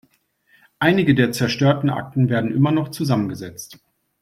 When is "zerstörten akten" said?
1.31-2.27